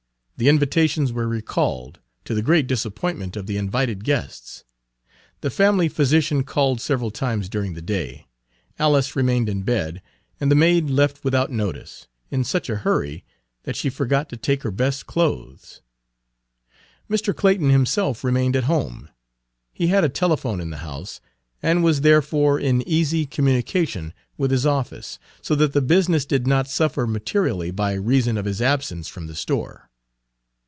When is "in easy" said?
22.59-23.27